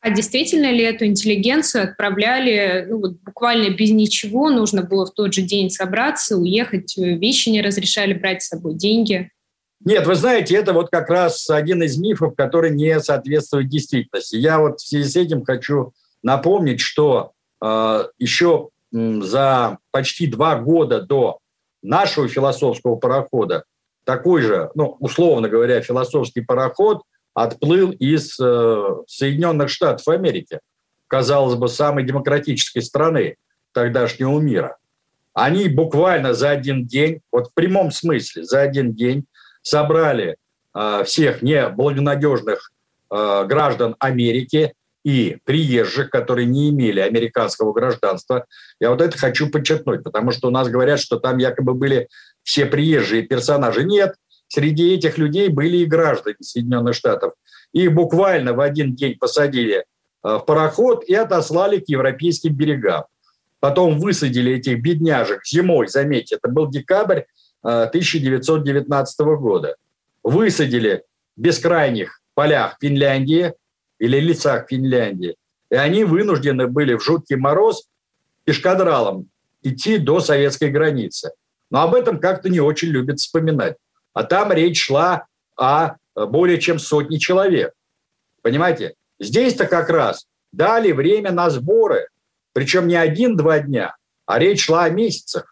[0.00, 4.50] А действительно ли эту интеллигенцию отправляли ну, вот буквально без ничего?
[4.50, 9.30] Нужно было в тот же день собраться, уехать, вещи не разрешали брать с собой, деньги?
[9.84, 14.36] Нет, вы знаете, это вот как раз один из мифов, который не соответствует действительности.
[14.36, 15.92] Я вот в связи с этим хочу
[16.22, 21.38] напомнить, что э, еще за почти два года до
[21.82, 23.64] нашего философского парохода
[24.04, 27.02] такой же, ну, условно говоря, философский пароход
[27.34, 30.60] отплыл из э, Соединенных Штатов Америки,
[31.08, 33.36] казалось бы, самой демократической страны
[33.72, 34.76] тогдашнего мира.
[35.34, 39.24] Они буквально за один день, вот в прямом смысле, за один день
[39.62, 40.36] собрали
[40.74, 42.72] э, всех неблагонадежных
[43.10, 48.46] э, граждан Америки и приезжих, которые не имели американского гражданства.
[48.78, 52.08] Я вот это хочу подчеркнуть, потому что у нас говорят, что там якобы были
[52.42, 53.84] все приезжие персонажи.
[53.84, 54.14] Нет,
[54.54, 57.32] Среди этих людей были и граждане Соединенных Штатов.
[57.72, 59.82] Их буквально в один день посадили э,
[60.22, 63.04] в пароход и отослали к европейским берегам.
[63.60, 67.22] Потом высадили этих бедняжек зимой, заметьте, это был декабрь
[67.62, 69.76] 1919 года.
[70.22, 71.04] Высадили
[71.36, 73.54] в бескрайних полях Финляндии
[73.98, 75.36] или лицах Финляндии.
[75.70, 77.88] И они вынуждены были в жуткий мороз
[78.44, 79.28] пешкадралом
[79.62, 81.32] идти до советской границы.
[81.70, 83.76] Но об этом как-то не очень любят вспоминать.
[84.12, 87.72] А там речь шла о более чем сотне человек.
[88.42, 88.94] Понимаете?
[89.18, 92.08] Здесь-то как раз дали время на сборы,
[92.52, 93.96] причем не один-два дня,
[94.26, 95.51] а речь шла о месяцах.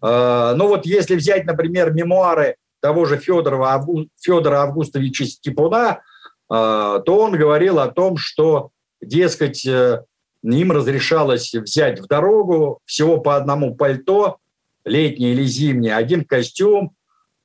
[0.00, 3.84] А, ну вот если взять, например, мемуары того же Федорова,
[4.20, 6.00] Федора Августовича Степуна,
[6.48, 10.04] а, то он говорил о том, что, дескать, э,
[10.42, 14.38] им разрешалось взять в дорогу всего по одному пальто,
[14.84, 16.92] летнее или зимнее, один костюм,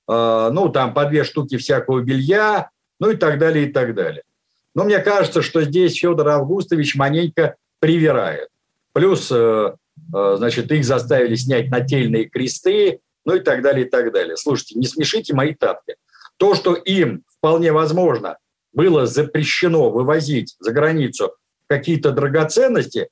[0.07, 4.23] ну, там по две штуки всякого белья, ну и так далее, и так далее.
[4.75, 8.49] Но мне кажется, что здесь Федор Августович маленько привирает.
[8.91, 9.73] Плюс, э, э,
[10.11, 14.37] значит, их заставили снять нательные кресты, ну и так далее, и так далее.
[14.37, 15.95] Слушайте, не смешите мои тапки.
[16.37, 18.37] То, что им вполне возможно
[18.73, 21.33] было запрещено вывозить за границу
[21.67, 23.09] какие-то драгоценности,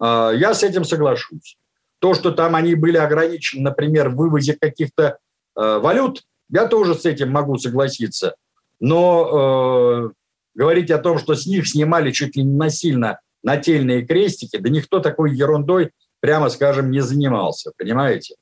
[0.00, 1.56] э, я с этим соглашусь.
[1.98, 5.18] То, что там они были ограничены, например, в вывозе каких-то
[5.54, 8.36] валют, я тоже с этим могу согласиться.
[8.78, 10.12] Но
[10.56, 15.00] говорить о том, что с них снимали чуть ли не насильно нательные крестики, да никто
[15.00, 15.92] такой ерундой,
[16.26, 18.34] прямо скажем, не занимался, понимаете?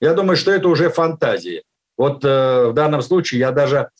[0.00, 1.64] Я думаю, что это уже фантазии.
[1.98, 3.90] Вот э, в данном случае я даже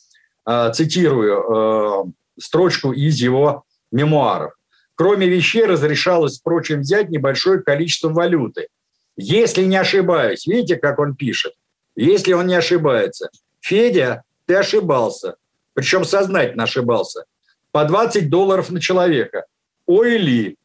[0.49, 4.53] э, цитирую э, строчку из его мемуаров.
[4.95, 8.69] Кроме вещей разрешалось, впрочем, взять небольшое количество валюты.
[9.17, 11.53] Если не ошибаюсь, видите, как он пишет?
[11.95, 13.29] Если он не ошибается.
[13.59, 15.35] Федя, ты ошибался.
[15.75, 17.25] Причем сознательно ошибался
[17.71, 19.45] по 20 долларов на человека.
[19.85, 20.57] Ой ли,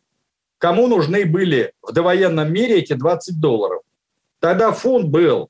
[0.62, 3.82] кому нужны были в довоенном мире эти 20 долларов?
[4.38, 5.48] Тогда фунт был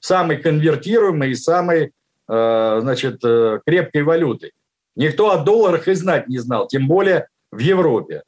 [0.00, 1.92] самый конвертируемый и самой
[2.28, 4.52] э, значит, э, крепкой валютой.
[4.96, 8.22] Никто о долларах и знать не знал, тем более в Европе.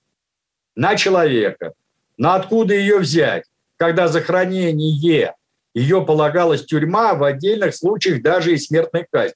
[0.74, 1.74] На человека.
[2.16, 3.44] На откуда ее взять,
[3.76, 5.34] когда за хранение
[5.74, 9.34] ее полагалась тюрьма, в отдельных случаях даже и смертная казнь.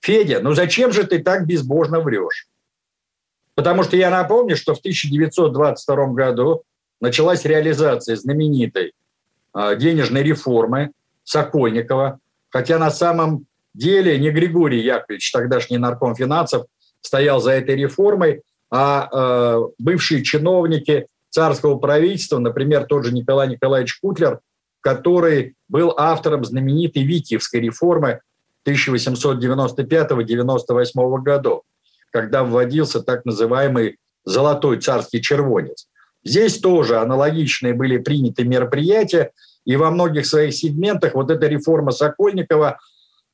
[0.00, 2.46] Федя, ну зачем же ты так безбожно врешь?
[3.56, 6.62] Потому что я напомню, что в 1922 году
[7.00, 8.92] началась реализация знаменитой
[9.52, 10.92] а, денежной реформы
[11.24, 16.66] Сокольникова, хотя на самом деле не Григорий Яковлевич, тогдашний нарком финансов,
[17.00, 23.98] стоял за этой реформой, а э, бывшие чиновники царского правительства, например, тот же Николай Николаевич
[24.00, 24.40] Кутлер,
[24.80, 28.20] который был автором знаменитой Витиевской реформы
[28.66, 31.62] 1895-98 годов,
[32.16, 35.86] когда вводился так называемый золотой царский червонец.
[36.24, 39.32] Здесь тоже аналогичные были приняты мероприятия,
[39.66, 42.78] и во многих своих сегментах вот эта реформа Сокольникова,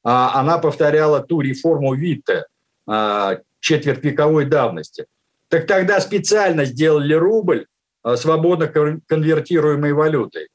[0.03, 2.47] а, она повторяла ту реформу Витте
[2.85, 5.07] а, четвертьвековой давности.
[5.47, 7.67] Так тогда специально сделали рубль
[8.03, 10.49] а, свободно конвертируемой валютой,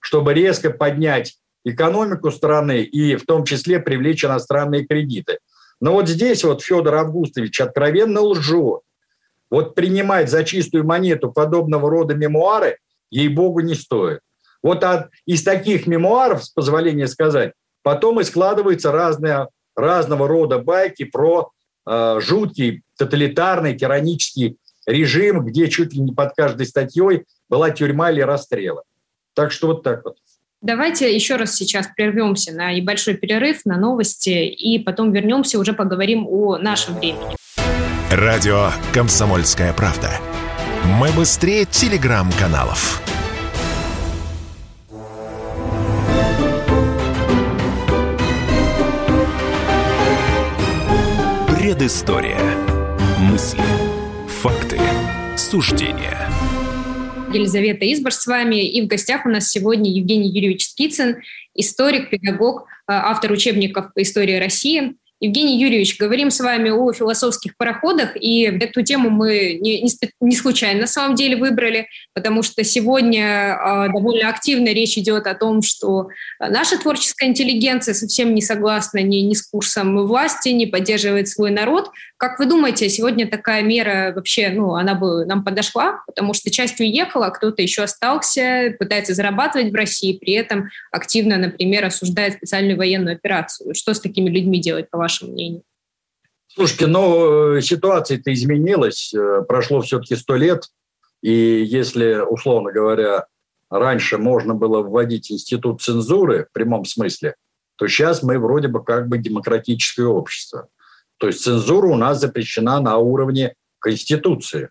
[0.00, 5.38] чтобы резко поднять экономику страны и в том числе привлечь иностранные кредиты.
[5.80, 8.80] Но вот здесь вот Федор Августович откровенно лжет.
[9.50, 12.78] Вот принимать за чистую монету подобного рода мемуары,
[13.10, 14.20] ей-богу, не стоит.
[14.62, 21.04] Вот от, из таких мемуаров, с позволения сказать, потом и складываются разные, разного рода байки
[21.04, 21.50] про
[21.86, 28.20] э, жуткий тоталитарный тиранический режим, где чуть ли не под каждой статьей была тюрьма или
[28.20, 28.82] расстрела.
[29.34, 30.16] Так что вот так вот.
[30.60, 36.26] Давайте еще раз сейчас прервемся на небольшой перерыв, на новости, и потом вернемся, уже поговорим
[36.26, 37.36] о нашем времени.
[38.10, 40.10] Радио «Комсомольская правда».
[40.84, 43.00] Мы быстрее телеграм-каналов.
[51.56, 52.40] Предыстория.
[53.20, 53.62] Мысли.
[54.42, 54.80] Факты.
[55.36, 56.37] Суждения.
[57.32, 58.66] Елизавета Избаш с вами.
[58.66, 61.22] И в гостях у нас сегодня Евгений Юрьевич Спицын,
[61.54, 64.94] историк, педагог, э, автор учебников по истории России.
[65.20, 69.84] Евгений Юрьевич, говорим с вами о философских пароходах, и эту тему мы не,
[70.20, 75.34] не, случайно на самом деле выбрали, потому что сегодня э, довольно активно речь идет о
[75.34, 76.08] том, что
[76.38, 81.90] наша творческая интеллигенция совсем не согласна ни, ни с курсом власти, не поддерживает свой народ.
[82.16, 86.78] Как вы думаете, сегодня такая мера вообще, ну, она бы нам подошла, потому что часть
[86.80, 92.76] уехала, а кто-то еще остался, пытается зарабатывать в России, при этом активно, например, осуждает специальную
[92.76, 93.74] военную операцию.
[93.74, 95.62] Что с такими людьми делать, вашему мнению?
[96.48, 99.14] Слушайте, ну, э, ситуация-то изменилась.
[99.14, 100.68] Э, прошло все-таки сто лет.
[101.22, 103.26] И если, условно говоря,
[103.70, 107.36] раньше можно было вводить институт цензуры в прямом смысле,
[107.76, 110.68] то сейчас мы вроде бы как бы демократическое общество.
[111.18, 114.70] То есть цензура у нас запрещена на уровне Конституции.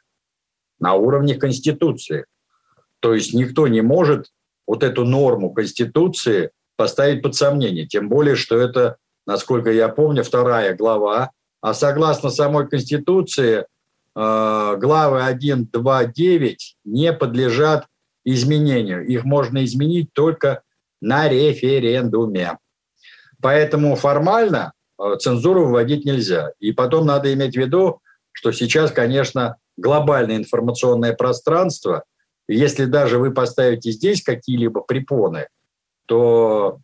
[0.80, 2.26] На уровне Конституции.
[3.00, 4.28] То есть никто не может
[4.68, 7.88] вот эту норму Конституции поставить под сомнение.
[7.88, 11.32] Тем более, что это, насколько я помню, вторая глава.
[11.61, 13.65] А согласно самой Конституции,
[14.15, 17.86] э, главы 1, 2, 9 не подлежат
[18.23, 19.05] изменению.
[19.05, 20.63] Их можно изменить только
[21.01, 22.57] на референдуме.
[23.41, 26.51] Поэтому формально э, цензуру вводить нельзя.
[26.59, 27.99] И потом надо иметь в виду,
[28.32, 32.03] что сейчас, конечно, глобальное информационное пространство,
[32.47, 35.47] если даже вы поставите здесь какие-либо препоны,
[36.05, 36.80] то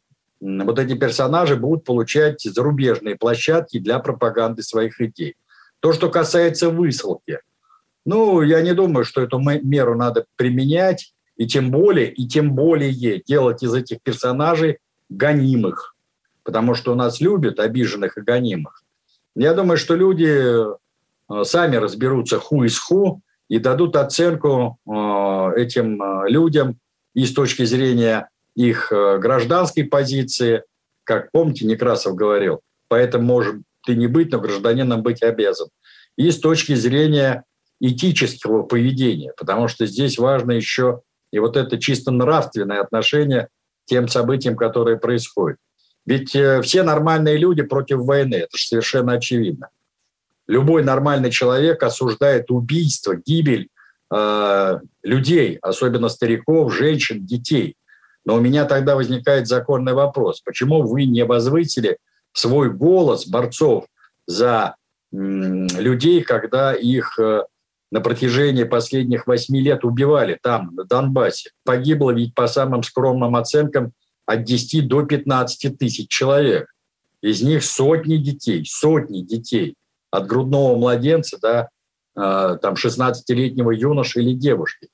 [0.65, 5.35] вот эти персонажи будут получать зарубежные площадки для пропаганды своих идей.
[5.79, 7.39] То, что касается высылки,
[8.05, 13.21] ну, я не думаю, что эту меру надо применять, и тем более, и тем более
[13.23, 14.79] делать из этих персонажей
[15.09, 15.93] гонимых
[16.43, 18.83] потому что у нас любят обиженных и гонимых.
[19.35, 24.91] Я думаю, что люди э, сами разберутся ху из ху и дадут оценку э,
[25.57, 26.77] этим э, людям
[27.13, 30.63] и с точки зрения их гражданской позиции,
[31.03, 35.67] как помните, Некрасов говорил, поэтому может ты не быть, но гражданином быть обязан.
[36.17, 37.43] И с точки зрения
[37.79, 41.01] этического поведения, потому что здесь важно еще
[41.31, 43.47] и вот это чисто нравственное отношение
[43.83, 45.57] к тем событиям, которые происходят.
[46.05, 49.69] Ведь э, все нормальные люди против войны, это же совершенно очевидно.
[50.47, 53.69] Любой нормальный человек осуждает убийство, гибель
[54.13, 57.75] э, людей, особенно стариков, женщин, детей.
[58.25, 60.41] Но у меня тогда возникает законный вопрос.
[60.41, 61.97] Почему вы не возвысили
[62.31, 63.85] свой голос борцов
[64.25, 64.75] за
[65.11, 67.43] людей, когда их э,
[67.91, 71.51] на протяжении последних восьми лет убивали там, на Донбассе?
[71.65, 73.91] Погибло ведь по самым скромным оценкам
[74.25, 76.73] от 10 до 15 тысяч человек.
[77.21, 79.75] Из них сотни детей, сотни детей.
[80.11, 81.69] От грудного младенца до
[82.15, 84.87] э, там 16-летнего юноши или девушки.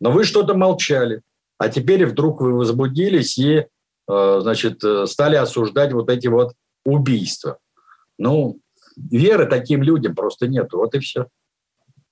[0.00, 1.22] Но вы что-то молчали.
[1.58, 3.66] А теперь вдруг вы возбудились и
[4.08, 6.54] э, значит, стали осуждать вот эти вот
[6.84, 7.58] убийства.
[8.18, 8.60] Ну,
[8.96, 10.72] веры таким людям просто нет.
[10.72, 11.26] Вот и все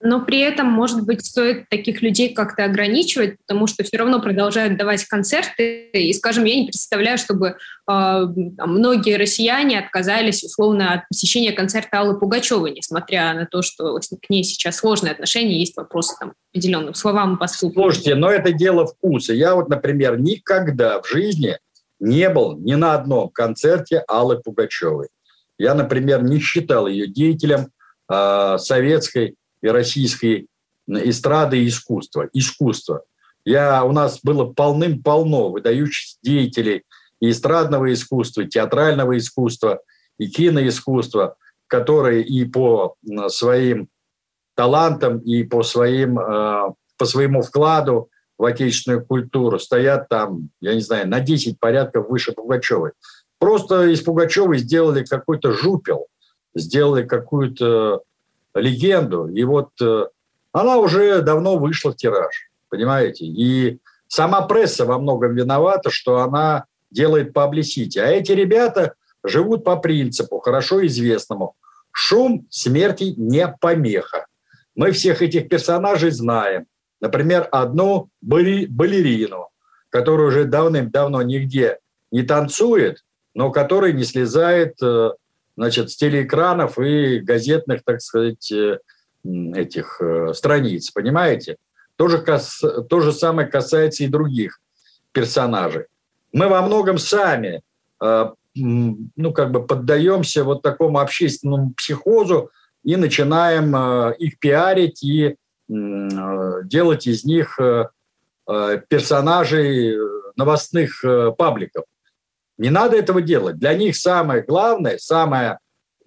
[0.05, 4.77] но при этом, может быть, стоит таких людей как-то ограничивать, потому что все равно продолжают
[4.77, 5.89] давать концерты.
[5.93, 7.57] И, скажем, я не представляю, чтобы
[7.91, 8.27] э,
[8.67, 14.45] многие россияне отказались условно от посещения концерта Аллы Пугачевой, несмотря на то, что к ней
[14.45, 17.85] сейчас сложные отношения, есть вопросы там, определенным словам и поступкам.
[17.85, 19.33] Слушайте, но это дело вкуса.
[19.33, 21.57] Я вот, например, никогда в жизни
[21.99, 25.09] не был ни на одном концерте Аллы Пугачевой.
[25.59, 27.69] Я, например, не считал ее деятелем
[28.13, 30.47] э, советской и российской
[30.87, 32.29] эстрады и искусства.
[32.35, 33.03] Искусство.
[33.47, 36.85] Я, у нас было полным-полно выдающихся деятелей
[37.21, 39.81] и эстрадного искусства, и театрального искусства,
[40.19, 41.37] и киноискусства,
[41.67, 42.97] которые и по
[43.29, 43.89] своим
[44.55, 50.81] талантам, и по, своим, э, по своему вкладу в отечественную культуру стоят там, я не
[50.81, 52.93] знаю, на 10 порядков выше Пугачевой.
[53.39, 56.07] Просто из Пугачевой сделали какой-то жупел,
[56.55, 58.03] сделали какую-то
[58.55, 59.29] легенду.
[59.29, 60.07] И вот э,
[60.53, 63.25] она уже давно вышла в тираж, понимаете?
[63.27, 63.79] И
[64.09, 67.99] сама пресса во многом виновата, что она делает паблисити.
[67.99, 68.95] А эти ребята
[69.25, 71.57] живут по принципу, хорошо известному.
[71.91, 74.27] Шум смерти не помеха.
[74.75, 76.67] Мы всех этих персонажей знаем.
[77.01, 79.49] Например, одну балерину,
[79.91, 81.79] которая уже давным-давно нигде
[82.11, 85.11] не танцует, но которая не слезает э,
[85.57, 88.79] значит, с телеэкранов и газетных, так сказать, э,
[89.25, 91.57] этих э, страниц, понимаете?
[91.97, 94.61] То же, то же самое касается и других
[95.13, 95.87] персонажей.
[96.33, 97.63] Мы во многом сами
[98.03, 102.51] э, ну, как бы поддаемся вот такому общественному психозу
[102.83, 105.37] и начинаем их пиарить и
[105.67, 107.59] делать из них
[108.47, 109.97] персонажей
[110.37, 111.03] новостных
[111.37, 111.85] пабликов.
[112.59, 113.59] Не надо этого делать.
[113.59, 115.59] Для них самое главное, самое,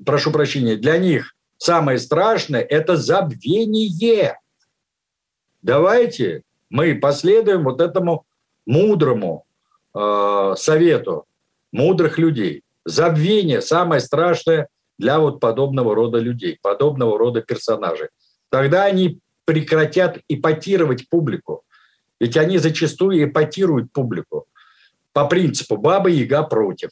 [0.06, 4.40] прошу прощения, для них самое страшное– это забвение.
[5.62, 8.26] Давайте мы последуем вот этому
[8.66, 9.46] мудрому
[9.94, 11.26] э, совету
[11.72, 12.64] мудрых людей.
[12.86, 14.68] Забвение– самое страшное
[14.98, 18.08] для вот подобного рода людей, подобного рода персонажей.
[18.50, 21.64] Тогда они прекратят ипотировать публику.
[22.20, 24.48] Ведь они зачастую ипотируют публику
[25.18, 26.92] по принципу «баба Яга против».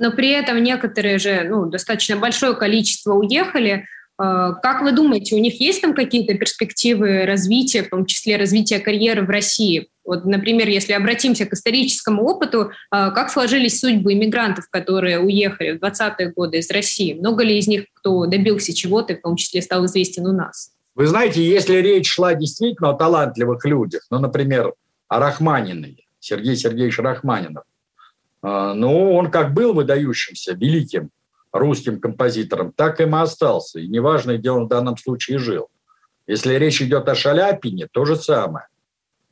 [0.00, 3.84] Но при этом некоторые же, ну, достаточно большое количество уехали.
[4.18, 9.24] Как вы думаете, у них есть там какие-то перспективы развития, в том числе развития карьеры
[9.24, 9.86] в России?
[10.04, 16.32] Вот, например, если обратимся к историческому опыту, как сложились судьбы иммигрантов, которые уехали в 20-е
[16.32, 17.14] годы из России?
[17.14, 20.72] Много ли из них, кто добился чего-то, в том числе стал известен у нас?
[20.96, 24.74] Вы знаете, если речь шла действительно о талантливых людях, ну, например,
[25.06, 27.64] о Рахманиной, Сергей Сергеевич Рахманинов,
[28.40, 31.10] а, ну, он как был выдающимся, великим
[31.52, 33.78] русским композитором, так им и остался.
[33.78, 35.68] И неважно, где он в данном случае жил.
[36.26, 38.68] Если речь идет о Шаляпине, то же самое.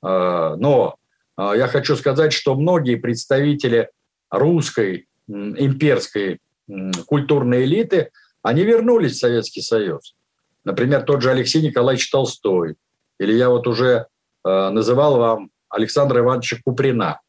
[0.03, 0.97] А, но
[1.37, 3.91] а, я хочу сказать, что многие представители
[4.31, 6.41] русской имперской
[7.07, 8.11] культурной элиты,
[8.43, 10.15] они вернулись в Советский Союз.
[10.65, 12.77] Например, тот же Алексей Николаевич Толстой.
[13.19, 14.07] Или я вот уже
[14.45, 17.21] называл вам Александра Ивановича Куприна.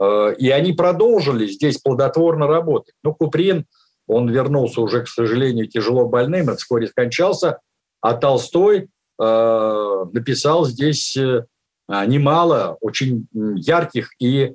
[0.00, 2.94] Э, и они продолжили здесь плодотворно работать.
[3.02, 3.64] Но Куприн,
[4.06, 7.60] он вернулся уже, к сожалению, тяжело больным, и вскоре скончался,
[8.00, 8.88] а Толстой
[9.20, 11.44] э, написал здесь э,
[11.88, 14.54] немало очень ярких и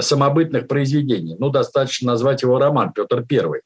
[0.00, 1.36] самобытных произведений.
[1.38, 3.60] Ну, достаточно назвать его роман «Петр I»,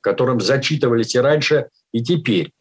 [0.00, 2.52] которым зачитывались и раньше, и теперь.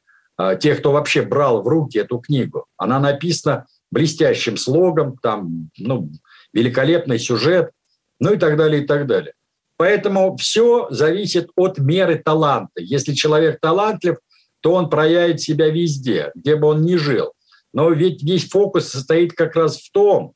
[0.59, 2.67] Те, кто вообще брал в руки эту книгу.
[2.77, 6.11] Она написана блестящим слогом, там, ну,
[6.53, 7.71] великолепный сюжет,
[8.19, 9.33] ну и так далее, и так далее.
[9.77, 12.81] Поэтому все зависит от меры таланта.
[12.81, 14.17] Если человек талантлив,
[14.61, 17.33] то он проявит себя везде, где бы он ни жил.
[17.73, 20.33] Но ведь весь фокус состоит как раз в том,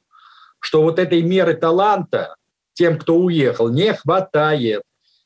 [0.60, 2.36] что вот этой меры таланта
[2.74, 4.84] тем, кто уехал, не хватает.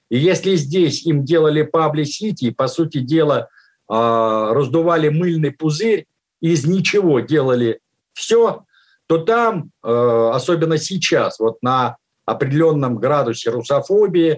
[0.09, 3.49] И если здесь им делали паблисити, по сути дела,
[3.87, 6.05] а, раздували мыльный пузырь,
[6.41, 7.79] из ничего делали
[8.15, 8.63] все,
[9.07, 14.37] то там, э, особенно сейчас, вот на определенном градусе русофобии, э,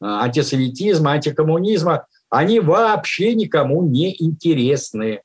[0.00, 5.22] антисоветизма, антикоммунизма, они вообще никому не интересны.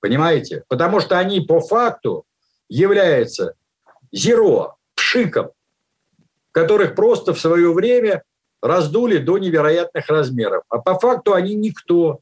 [0.00, 0.64] Понимаете?
[0.68, 2.24] Потому что они по факту
[2.68, 3.54] являются
[4.12, 5.50] зеро, пшиком,
[6.52, 8.22] которых просто в свое время
[8.62, 10.62] раздули до невероятных размеров.
[10.68, 12.20] А по факту они никто.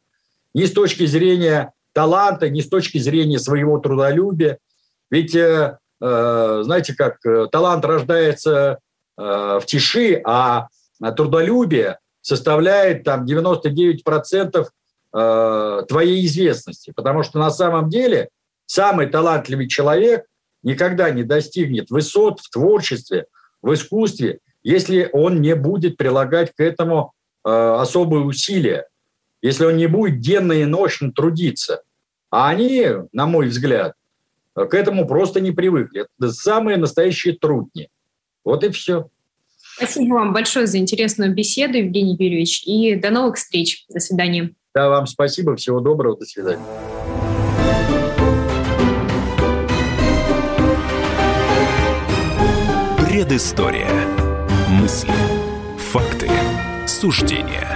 [0.55, 4.59] Ни с точки зрения таланта, ни с точки зрения своего трудолюбия,
[5.11, 8.79] ведь, э, э, знаете как, э, талант рождается
[9.19, 10.69] в тиши, а
[11.17, 14.69] трудолюбие составляет там 99%
[15.11, 16.93] твоей известности.
[16.95, 18.29] Потому что на самом деле
[18.67, 20.27] самый талантливый человек
[20.63, 23.25] никогда не достигнет высот в творчестве,
[23.63, 28.87] в искусстве, если он не будет прилагать к этому особые усилия,
[29.41, 31.85] если он не будет денно и ночно трудиться.
[32.31, 33.95] А они, на мой взгляд,
[34.65, 36.07] к этому просто не привыкли.
[36.19, 37.89] Это самые настоящие трудни.
[38.45, 39.09] Вот и все.
[39.77, 43.85] Спасибо вам большое за интересную беседу, Евгений Юрьевич, и до новых встреч.
[43.91, 44.55] До свидания.
[44.75, 46.65] Да, вам спасибо, всего доброго, до свидания.
[52.99, 53.91] Предыстория.
[54.71, 55.13] Мысли,
[55.79, 56.31] факты,
[56.87, 57.76] суждения